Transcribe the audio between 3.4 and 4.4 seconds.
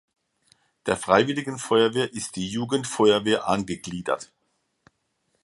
angegliedert.